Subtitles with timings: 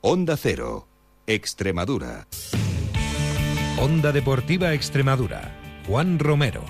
[0.00, 0.86] Onda Cero,
[1.26, 2.28] Extremadura.
[3.80, 5.52] Onda Deportiva Extremadura.
[5.88, 6.62] Juan Romero.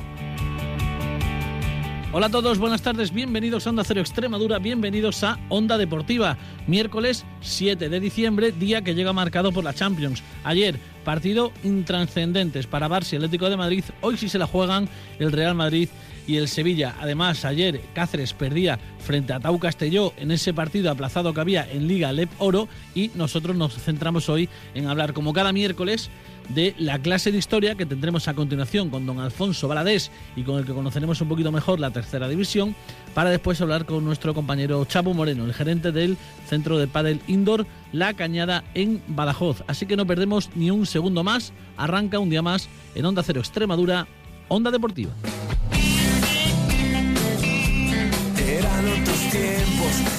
[2.10, 6.38] Hola a todos, buenas tardes, bienvenidos a Onda Cero Extremadura, bienvenidos a Onda Deportiva.
[6.66, 10.22] Miércoles 7 de diciembre, día que llega marcado por la Champions.
[10.42, 13.84] Ayer, partido intranscendentes para Barça y Atlético de Madrid.
[14.00, 14.88] Hoy sí se la juegan
[15.18, 15.90] el Real Madrid
[16.28, 16.94] y el Sevilla.
[17.00, 21.88] Además, ayer Cáceres perdía frente a Tau Castelló en ese partido aplazado que había en
[21.88, 26.10] Liga Lep Oro y nosotros nos centramos hoy en hablar, como cada miércoles,
[26.50, 30.58] de la clase de historia que tendremos a continuación con don Alfonso Baladés y con
[30.58, 32.74] el que conoceremos un poquito mejor la tercera división,
[33.14, 37.66] para después hablar con nuestro compañero Chapo Moreno, el gerente del Centro de Padel Indoor
[37.92, 39.62] La Cañada en Badajoz.
[39.66, 43.40] Así que no perdemos ni un segundo más, arranca un día más en Onda Cero
[43.40, 44.06] Extremadura,
[44.48, 45.12] Onda Deportiva.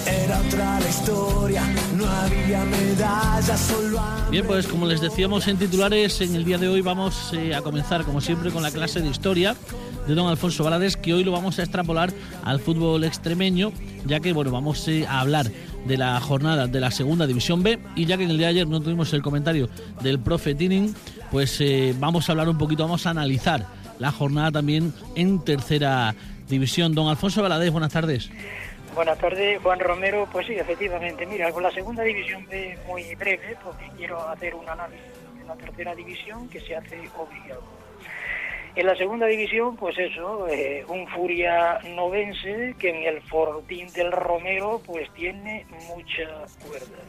[0.06, 1.64] Era otra la historia,
[1.96, 4.00] no había medallas, solo
[4.32, 7.62] Bien, pues como les decíamos en titulares, en el día de hoy vamos eh, a
[7.62, 9.56] comenzar, como siempre, con la clase de historia
[10.08, 12.14] de don Alfonso Balades, que hoy lo vamos a extrapolar
[12.44, 13.72] al fútbol extremeño,
[14.06, 15.52] ya que, bueno, vamos eh, a hablar
[15.88, 18.52] de la jornada de la segunda división B y ya que en el día de
[18.52, 19.68] ayer no tuvimos el comentario
[20.02, 20.94] del profe Tinning,
[21.32, 23.66] pues eh, vamos a hablar un poquito, vamos a analizar
[23.98, 26.16] la jornada también en tercera
[26.48, 26.94] división.
[26.94, 28.30] Don Alfonso Valadez, buenas tardes.
[28.96, 30.28] Buenas tardes, Juan Romero.
[30.32, 31.26] Pues sí, efectivamente.
[31.26, 35.06] Mira, con la segunda división B muy breve, porque quiero hacer un análisis
[35.38, 37.64] de la tercera división que se hace obligado.
[38.76, 44.12] En la segunda división, pues eso, eh, un Furia novense que en el Fortín del
[44.12, 47.04] Romero pues tiene mucha cuerda.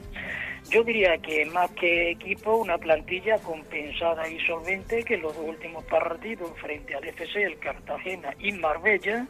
[0.71, 6.51] Yo diría que más que equipo, una plantilla compensada y solvente que los últimos partidos
[6.61, 9.27] frente al FC, el Cartagena y Marbella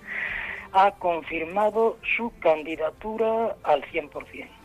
[0.73, 4.60] ha confirmado su candidatura al 100%.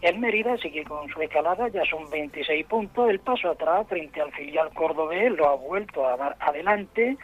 [0.00, 3.10] El Mérida sigue con su escalada, ya son 26 puntos.
[3.10, 7.16] El paso atrás frente al filial cordobés lo ha vuelto a dar adelante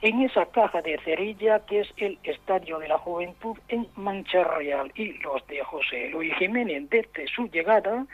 [0.00, 4.90] en esa caja de cerilla que es el Estadio de la Juventud en Mancha Real.
[4.94, 8.06] Y los de José Luis Jiménez desde su llegada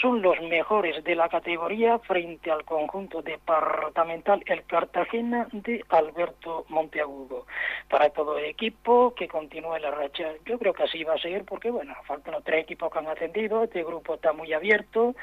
[0.00, 7.46] son los mejores de la categoría frente al conjunto departamental el Cartagena de Alberto Monteagudo.
[7.88, 11.44] Para todo el equipo que continúe la racha, yo creo que así va a ser
[11.44, 15.14] porque, bueno, faltan los tres equipos que han ascendido este grupo está muy abierto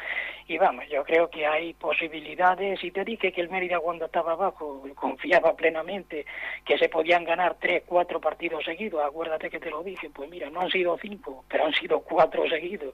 [0.48, 2.84] y vamos, yo creo que hay posibilidades.
[2.84, 6.26] Y te dije que el Mérida cuando estaba abajo confiaba plenamente
[6.66, 10.50] que se podían ganar tres, cuatro partidos seguidos, acuérdate que te lo dije, pues mira,
[10.50, 12.94] no han sido cinco, pero han sido cuatro seguidos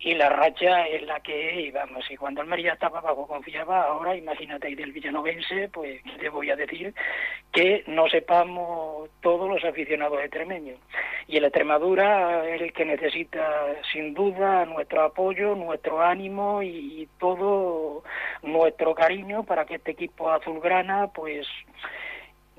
[0.00, 3.82] y la racha es la que y vamos, y cuando el Mérida estaba abajo confiaba,
[3.82, 6.94] ahora imagínate, y del Villanovense, pues te voy a decir
[7.52, 10.78] que no sepamos todos los aficionados extremeños.
[11.26, 18.04] Y el Extremadura es el que necesita sin duda nuestro apoyo, nuestro ánimo y, todo
[18.42, 21.46] nuestro cariño para que este equipo azulgrana pues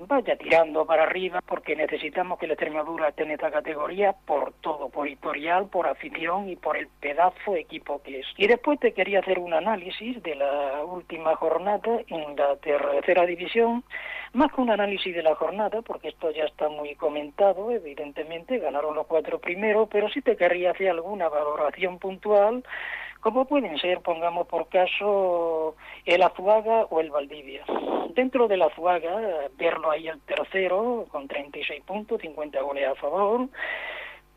[0.06, 4.88] vaya tirando para arriba porque necesitamos que la Extremadura esté en esta categoría por todo,
[4.88, 8.26] por historial, por afición y por el pedazo de equipo que es.
[8.36, 13.84] Y después te quería hacer un análisis de la última jornada en la tercera división,
[14.32, 18.94] más que un análisis de la jornada, porque esto ya está muy comentado, evidentemente ganaron
[18.94, 22.64] los cuatro primeros, pero sí te querría hacer alguna valoración puntual
[23.20, 27.64] como pueden ser, pongamos por caso, el Azuaga o el Valdivia.
[28.14, 33.48] Dentro del Azuaga, verlo ahí el tercero, con 36 puntos, 50 goles a favor,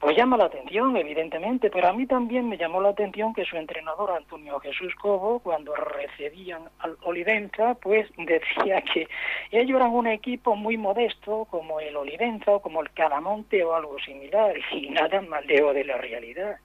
[0.03, 3.55] pues llama la atención, evidentemente, pero a mí también me llamó la atención que su
[3.55, 9.07] entrenador, Antonio Jesús Cobo, cuando recibían al Olivenza, pues decía que
[9.51, 13.97] ellos eran un equipo muy modesto, como el Olivenza o como el Calamonte o algo
[13.99, 16.57] similar, y nada más lejos de la realidad.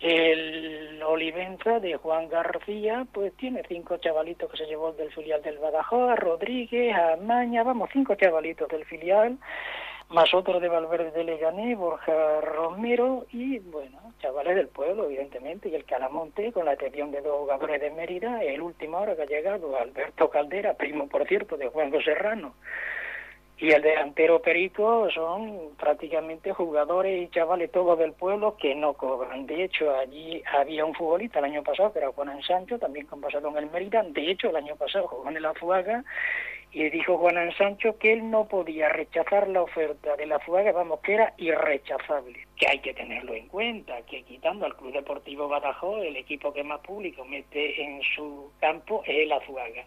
[0.00, 5.58] El Olivenza de Juan García, pues tiene cinco chavalitos que se llevó del filial del
[5.58, 9.38] Badajoz, Rodríguez, Amaña, vamos, cinco chavalitos del filial,
[10.10, 15.74] más otro de Valverde de Legané, Borja Romero y, bueno, chavales del pueblo, evidentemente, y
[15.74, 19.26] el Calamonte, con la atención de dos jugadores de Mérida, el último ahora que ha
[19.26, 22.54] llegado, Alberto Caldera, primo, por cierto, de Juan Serrano
[23.60, 29.46] y el delantero Perico son prácticamente jugadores y chavales todos del pueblo que no cobran.
[29.46, 33.20] De hecho, allí había un futbolista el año pasado que era Juan Sancho, también con
[33.20, 34.04] pasado en el Mérida.
[34.04, 36.04] De hecho, el año pasado jugó en la Fuaga
[36.70, 41.00] y dijo Juan Sancho que él no podía rechazar la oferta de la Fuaga, vamos,
[41.00, 42.46] que era irrechazable.
[42.56, 46.62] Que hay que tenerlo en cuenta, que quitando al Club Deportivo Badajoz, el equipo que
[46.62, 49.84] más público mete en su campo es la Fuaga.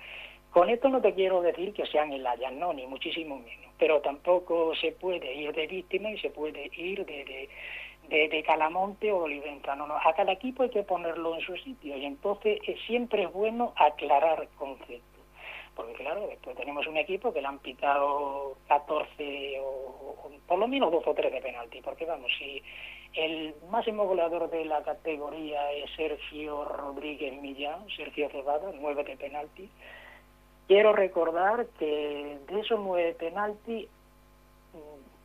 [0.52, 4.02] Con esto no te quiero decir que sean el Ayan, no, ni muchísimo menos, pero
[4.02, 7.50] tampoco se puede ir de víctima y se puede ir de,
[8.10, 9.76] de, Calamonte o Oliventa.
[9.78, 13.32] No, no, a cada equipo hay que ponerlo en su sitio y entonces siempre es
[13.32, 15.02] bueno aclarar conceptos.
[15.74, 20.92] Porque claro, después tenemos un equipo que le han pitado 14 o, por lo menos
[20.92, 21.82] 2 o 3 de penalti.
[21.82, 22.62] Porque vamos, si
[23.14, 29.70] el máximo goleador de la categoría es Sergio Rodríguez Millán, Sergio Cebada, 9 de penalti.
[30.72, 33.90] Quiero recordar que de esos 9 penalti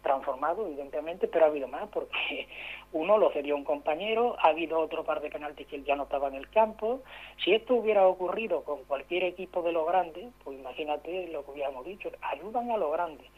[0.02, 2.48] transformado, evidentemente, pero ha habido más, porque
[2.92, 6.02] uno lo cedió un compañero, ha habido otro par de penaltis que él ya no
[6.02, 7.00] estaba en el campo.
[7.44, 11.86] Si esto hubiera ocurrido con cualquier equipo de lo grande, pues imagínate lo que hubiéramos
[11.86, 13.30] dicho, ayudan a lo grande.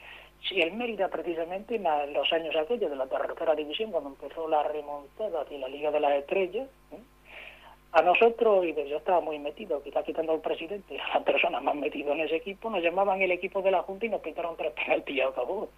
[0.48, 4.62] Si el Mérida, precisamente, en los años aquellos de la tercera división, cuando empezó la
[4.62, 7.02] remontada hacia la Liga de las Estrellas, ¿eh?
[7.90, 11.74] A nosotros, y yo estaba muy metido, quizás quitando al presidente, a las personas más
[11.74, 14.72] metido en ese equipo, nos llamaban el equipo de la Junta y nos pintaron tres
[14.72, 15.70] penaltis y acabó.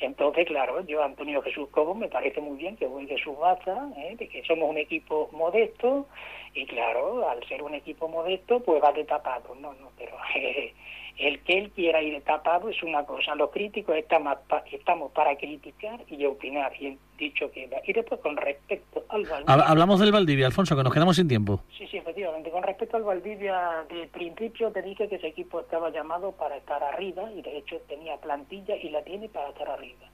[0.00, 4.16] Entonces, claro, yo, Antonio Jesús Cobo, me parece muy bien que de su baza, ¿eh?
[4.16, 6.06] de que somos un equipo modesto,
[6.54, 10.72] y claro, al ser un equipo modesto, pues va de tapado, no, no, pero eh,
[11.20, 13.34] el que él quiera ir tapado es una cosa.
[13.34, 14.38] Los críticos estamos,
[14.72, 19.66] estamos para criticar y opinar, y dicho que Y después, con respecto al Valdivia.
[19.66, 21.60] Hablamos del Valdivia, Alfonso, que nos quedamos sin tiempo.
[21.76, 22.50] Sí, sí, efectivamente.
[22.50, 26.82] Con respecto al Valdivia, de principio te dije que ese equipo estaba llamado para estar
[26.82, 30.06] arriba, y de hecho tenía plantilla y la tiene para estar arriba.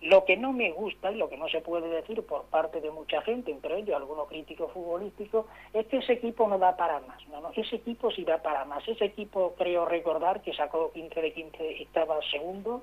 [0.00, 2.90] Lo que no me gusta y lo que no se puede decir por parte de
[2.90, 7.26] mucha gente, entre ellos algunos críticos futbolísticos, es que ese equipo no da para más.
[7.28, 8.86] No, no, ese equipo sí da para más.
[8.86, 12.82] Ese equipo, creo recordar, que sacó 15 de 15, estaba segundo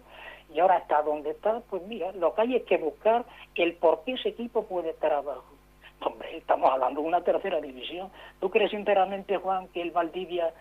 [0.53, 1.61] y ahora está donde está.
[1.69, 3.25] Pues mira, lo que hay es que buscar
[3.55, 5.45] el por qué ese equipo puede estar abajo.
[6.01, 8.11] Hombre, estamos hablando de una tercera división.
[8.41, 10.53] ¿Tú crees sinceramente, Juan, que el Valdivia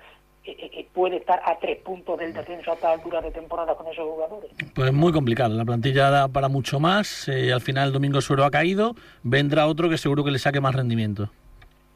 [0.46, 3.86] eh, eh, puede estar a tres puntos del descenso a esta altura de temporada con
[3.86, 4.50] esos jugadores?
[4.74, 5.54] Pues muy complicado.
[5.54, 7.28] La plantilla da para mucho más.
[7.28, 8.94] Eh, al final el Domingo Suero ha caído.
[9.22, 11.30] Vendrá otro que seguro que le saque más rendimiento.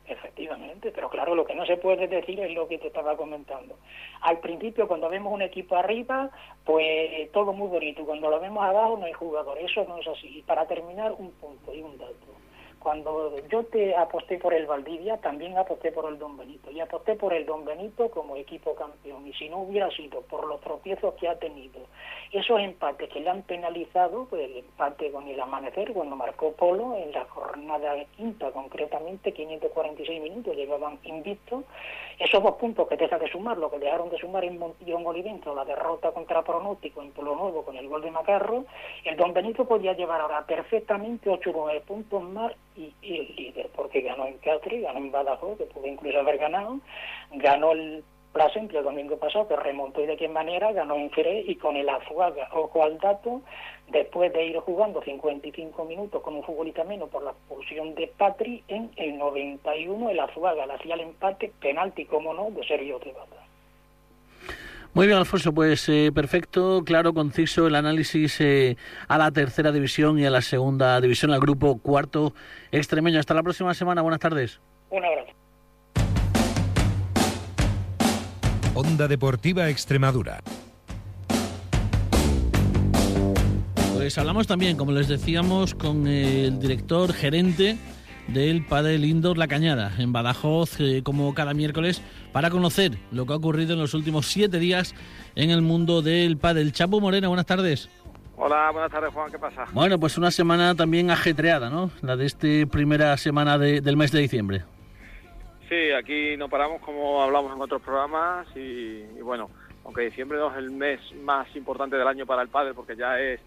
[0.06, 3.76] Efectivamente, pero claro, lo que no se puede decir es lo que te estaba comentando.
[4.22, 6.30] Al principio, cuando vemos un equipo arriba,
[6.64, 8.06] pues todo muy bonito.
[8.06, 9.58] Cuando lo vemos abajo, no hay jugador.
[9.58, 10.38] Eso no es así.
[10.38, 12.37] Y para terminar, un punto y un dato.
[12.80, 16.70] Cuando yo te aposté por el Valdivia, también aposté por el Don Benito.
[16.70, 19.26] Y aposté por el Don Benito como equipo campeón.
[19.26, 21.80] Y si no hubiera sido por los tropiezos que ha tenido,
[22.32, 26.94] esos empates que le han penalizado, pues el empate con el amanecer, cuando marcó Polo,
[26.96, 31.64] en la jornada quinta concretamente, 546 minutos, llevaban invicto.
[32.18, 35.54] Esos dos puntos que deja de sumar, lo que dejaron de sumar en Montillón Olivento,
[35.54, 38.64] la derrota contra Pronóstico en Polo Nuevo con el gol de Macarro,
[39.04, 43.68] el Don Benito podía llevar ahora perfectamente 8 o 9 puntos más y, el líder,
[43.74, 46.78] porque ganó en Catri, ganó en Badajoz, que pudo incluso haber ganado,
[47.32, 51.48] ganó el Plasencia el domingo pasado, que remontó y de qué manera, ganó en Jerez
[51.48, 52.48] y con el Azuaga.
[52.52, 53.40] Ojo al dato,
[53.88, 58.62] después de ir jugando 55 minutos con un futbolista menos por la expulsión de Patri,
[58.68, 63.37] en el 91 el Azuaga le hacía el empate, penalti, como no, de Sergio Tebata.
[64.98, 70.18] Muy bien, Alfonso, pues eh, perfecto, claro, conciso el análisis eh, a la tercera división
[70.18, 72.34] y a la segunda división, al grupo cuarto
[72.72, 73.20] extremeño.
[73.20, 74.58] Hasta la próxima semana, buenas tardes.
[74.90, 75.30] Un abrazo.
[78.74, 80.40] Onda Deportiva Extremadura.
[83.94, 87.78] Pues hablamos también, como les decíamos, con el director gerente
[88.28, 92.02] del Padel Indoor La Cañada, en Badajoz, eh, como cada miércoles,
[92.32, 94.94] para conocer lo que ha ocurrido en los últimos siete días
[95.34, 96.72] en el mundo del Padel.
[96.72, 97.90] Chapo Morena, buenas tardes.
[98.36, 99.64] Hola, buenas tardes, Juan, ¿qué pasa?
[99.72, 101.90] Bueno, pues una semana también ajetreada, ¿no?
[102.02, 104.62] La de esta primera semana del mes de diciembre.
[105.68, 109.50] Sí, aquí no paramos como hablamos en otros programas y, bueno,
[109.84, 113.18] aunque diciembre no es el mes más importante del año para el padre porque ya
[113.18, 113.40] es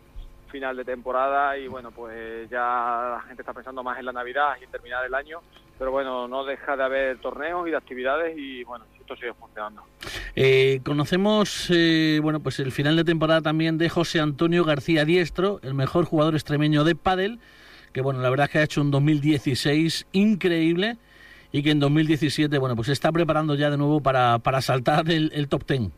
[0.52, 2.60] final de temporada y bueno, pues ya
[3.16, 5.40] la gente está pensando más en la Navidad y en terminar el año,
[5.80, 9.84] pero bueno, no deja de haber torneos y de actividades y bueno, esto sigue funcionando.
[10.36, 15.60] Eh, conocemos, eh, bueno, pues el final de temporada también de José Antonio García Diestro,
[15.64, 17.40] el mejor jugador extremeño de pádel,
[17.94, 20.98] que bueno, la verdad es que ha hecho un 2016 increíble
[21.52, 25.10] y que en 2017 bueno pues se está preparando ya de nuevo para, para saltar
[25.10, 25.92] el, el top ten.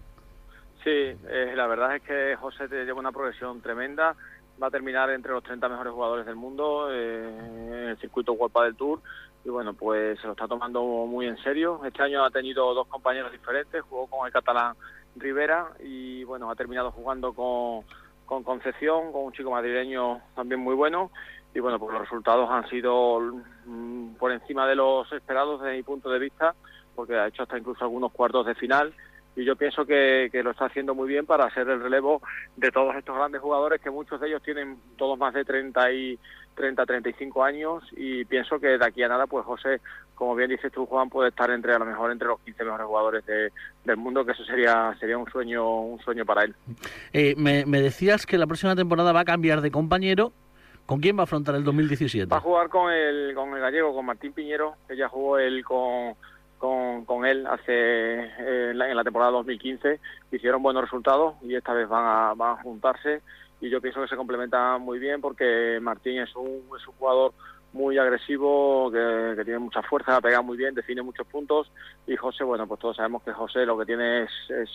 [0.84, 4.16] Sí, eh, la verdad es que José te lleva una progresión tremenda,
[4.62, 8.66] va a terminar entre los 30 mejores jugadores del mundo eh, en el circuito World
[8.66, 9.02] del Tour.
[9.46, 11.82] Y bueno, pues se lo está tomando muy en serio.
[11.86, 14.76] Este año ha tenido dos compañeros diferentes, jugó con el catalán
[15.16, 17.84] Rivera y bueno, ha terminado jugando con,
[18.26, 21.12] con Concepción, con un chico madrileño también muy bueno.
[21.54, 23.20] Y bueno, pues los resultados han sido
[23.66, 26.56] mm, por encima de los esperados desde mi punto de vista,
[26.96, 28.94] porque ha hecho hasta incluso algunos cuartos de final
[29.36, 32.22] y yo pienso que, lo está haciendo muy bien para hacer el relevo
[32.56, 36.20] de todos estos grandes jugadores que muchos de ellos tienen todos más de 30 y
[36.56, 39.82] 30, 35 años y pienso que de aquí a nada, pues José,
[40.14, 42.88] como bien dices tú, Juan, puede estar entre a lo mejor entre los 15 mejores
[42.88, 46.56] jugadores del mundo, que eso sería sería un sueño un sueño para él.
[47.12, 50.32] Eh, me, me decías que la próxima temporada va a cambiar de compañero.
[50.86, 52.30] ¿Con quién va a afrontar el 2017?
[52.30, 55.64] Va a jugar con el, con el gallego, con Martín Piñero, que ya jugó él
[55.64, 56.14] con,
[56.64, 60.00] con, con él hace eh, en, la, temporada 2015.
[60.32, 63.22] Hicieron buenos resultados y esta vez van a, van a juntarse
[63.60, 67.34] y yo pienso que se complementa muy bien porque Martín es un, es un jugador
[67.74, 71.70] muy agresivo, que, tiene mucha fuerza, pega muy bien, define muchos puntos
[72.08, 74.30] y José, bueno, pues todos sabemos que José lo que tiene es,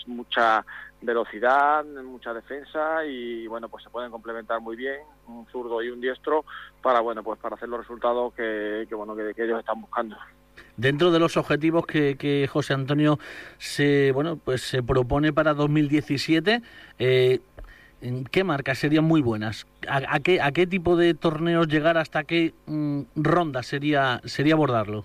[0.07, 0.67] mucha
[1.01, 6.03] velocidad, mucha defensa y bueno, pues se pueden complementar muy bien un zurdo y un
[6.03, 6.45] diestro
[6.83, 10.19] para bueno, pues para hacer los resultados que, bueno, que, ellos están buscando.
[10.77, 13.19] Dentro de los objetivos que, que, José Antonio
[13.59, 16.63] se bueno pues se propone para 2017,
[16.99, 17.41] eh,
[18.31, 19.67] ¿Qué marcas serían muy buenas?
[19.89, 21.99] ¿A, qué, ¿A, qué, tipo de torneos llegar?
[21.99, 25.05] ¿Hasta qué mm, ronda sería, sería abordarlo?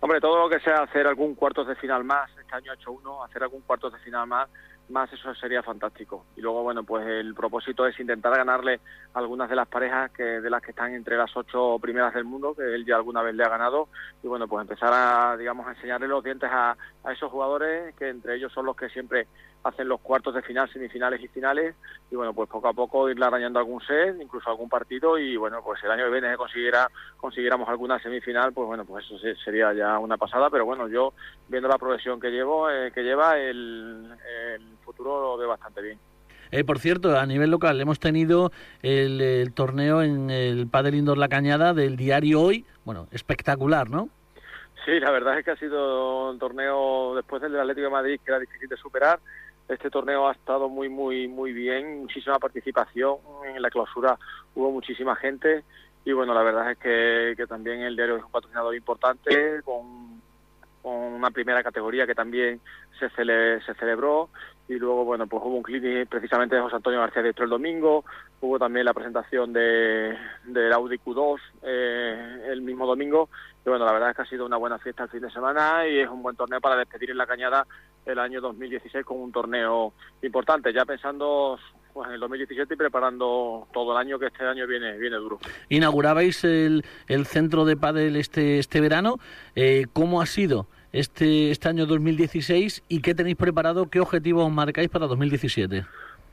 [0.00, 2.92] Hombre, todo lo que sea hacer algún cuartos de final más, este año ha hecho
[2.92, 4.50] uno, hacer algún cuartos de final más,
[4.88, 6.26] más eso sería fantástico.
[6.36, 8.80] Y luego, bueno, pues el propósito es intentar ganarle
[9.14, 12.54] algunas de las parejas que de las que están entre las ocho primeras del mundo,
[12.54, 13.88] que él ya alguna vez le ha ganado,
[14.22, 18.08] y bueno, pues empezar a, digamos, a enseñarle los dientes a, a esos jugadores, que
[18.08, 19.26] entre ellos son los que siempre
[19.64, 21.74] hacen los cuartos de final, semifinales y finales,
[22.10, 25.60] y bueno, pues poco a poco irle arañando algún set, incluso algún partido, y bueno,
[25.64, 29.98] pues el año que viene consiguiera, consiguiéramos alguna semifinal, pues bueno, pues eso sería ya
[29.98, 31.14] una pasada, pero bueno, yo
[31.48, 34.14] viendo la progresión que llevo, eh, que lleva, el,
[34.84, 35.98] futuro lo ve bastante bien.
[36.50, 38.52] Eh, por cierto, a nivel local hemos tenido
[38.82, 44.10] el, torneo en el Padel Indoor La Cañada del diario Hoy, bueno, espectacular, ¿no?
[44.84, 48.30] Sí, la verdad es que ha sido un torneo después del Atlético de Madrid que
[48.30, 49.18] era difícil de superar
[49.68, 53.16] este torneo ha estado muy, muy, muy bien, muchísima participación.
[53.54, 54.18] En la clausura
[54.54, 55.64] hubo muchísima gente
[56.04, 60.22] y bueno, la verdad es que, que también el diario es un patrocinador importante con,
[60.84, 62.60] una primera categoría que también
[62.98, 64.28] se, se celebró
[64.68, 68.04] y luego, bueno, pues hubo un clinic precisamente de José Antonio García Diestro el domingo,
[68.42, 73.30] hubo también la presentación de, del Audi Q2 eh, el mismo domingo
[73.64, 75.86] y bueno, la verdad es que ha sido una buena fiesta el fin de semana
[75.86, 77.66] y es un buen torneo para despedir en la cañada
[78.06, 79.92] el año 2016 con un torneo
[80.22, 81.58] importante, ya pensando
[81.92, 85.38] pues, en el 2017 y preparando todo el año que este año viene viene duro.
[85.68, 89.18] Inaugurabais el, el centro de pádel este este verano,
[89.54, 94.88] eh, ¿cómo ha sido este este año 2016 y qué tenéis preparado, qué objetivos marcáis
[94.88, 95.84] para 2017?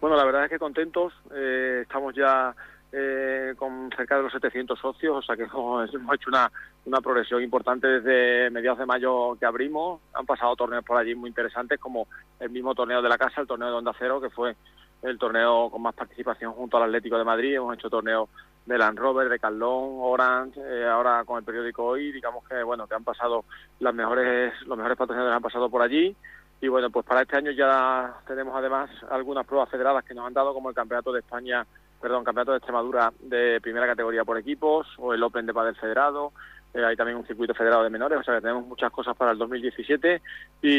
[0.01, 2.56] Bueno, la verdad es que contentos, eh, estamos ya
[2.92, 6.52] eh, con cerca de los 700 socios, o sea que hemos, hecho una,
[6.86, 10.02] una progresión importante desde mediados de mayo que abrimos.
[10.14, 12.08] Han pasado torneos por allí muy interesantes, como
[12.40, 14.56] el mismo torneo de la casa, el torneo de Onda Cero, que fue
[15.04, 17.56] el torneo con más participación junto al Atlético de Madrid.
[17.56, 18.30] Hemos hecho torneos
[18.66, 22.88] de Land Rover, de Carlón, Orange, eh, ahora con el periódico Hoy, digamos que bueno
[22.88, 23.46] que han pasado
[23.80, 26.16] las mejores, los mejores patrocinadores han pasado por allí.
[26.64, 30.34] Y bueno, pues para este año ya tenemos además algunas pruebas federadas que nos han
[30.34, 31.66] dado, como el Campeonato de España
[32.01, 36.34] perdón, Campeonato de Extremadura de primera categoría por equipos o el Open de Padel Federado.
[36.74, 39.31] Eh, hay también un circuito federado de menores, o sea que tenemos muchas cosas para
[39.31, 40.22] el 2017
[40.62, 40.70] y,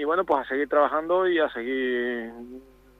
[0.00, 2.32] y bueno, pues a seguir trabajando y a seguir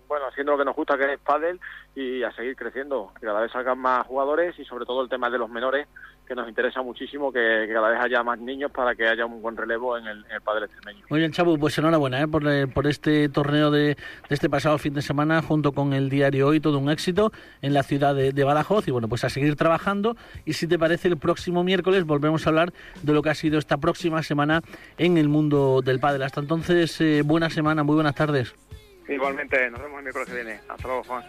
[0.09, 1.61] bueno, haciendo lo que nos gusta, que es pádel,
[1.95, 5.31] y a seguir creciendo, que cada vez salgan más jugadores y sobre todo el tema
[5.31, 5.89] de los menores,
[6.27, 9.57] que nos interesa muchísimo que, cada vez haya más niños para que haya un buen
[9.57, 11.07] relevo en el, en el pádel extremeño.
[11.09, 12.29] Muy bien, Chabu, pues enhorabuena ¿eh?
[12.29, 13.97] por, eh, por este torneo de, de,
[14.29, 17.83] este pasado fin de semana junto con el diario Hoy, todo un éxito en la
[17.83, 21.17] ciudad de, de, Badajoz y bueno, pues a seguir trabajando y si te parece el
[21.17, 24.63] próximo miércoles volvemos a hablar de lo que ha sido esta próxima semana
[24.99, 26.23] en el mundo del pádel.
[26.23, 28.55] Hasta entonces, eh, buena semana, muy buenas tardes.
[29.09, 30.61] Igualmente, nos vemos el miércoles que viene.
[30.69, 31.25] Hasta luego, Juan.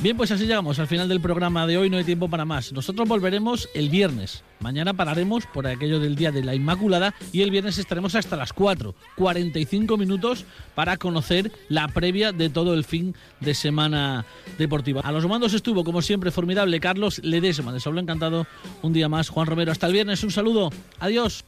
[0.00, 2.72] Bien, pues así llegamos al final del programa de hoy, no hay tiempo para más.
[2.72, 4.44] Nosotros volveremos el viernes.
[4.60, 8.52] Mañana pararemos por aquello del Día de la Inmaculada y el viernes estaremos hasta las
[8.52, 10.44] 4, 45 minutos
[10.76, 14.24] para conocer la previa de todo el fin de semana
[14.56, 15.00] deportiva.
[15.00, 17.72] A los mandos estuvo, como siempre, formidable Carlos Ledesma.
[17.72, 18.46] Les hablo encantado
[18.82, 19.72] un día más Juan Romero.
[19.72, 20.70] Hasta el viernes, un saludo.
[21.00, 21.44] Adiós.